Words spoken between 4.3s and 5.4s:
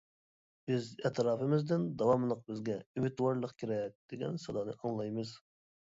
سادانى ئاڭلايمىز.